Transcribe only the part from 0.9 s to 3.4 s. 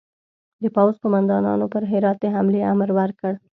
قوماندانانو پر هرات د حملې امر ورکړ.